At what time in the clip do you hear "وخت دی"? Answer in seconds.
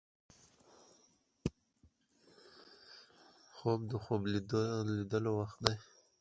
5.39-5.75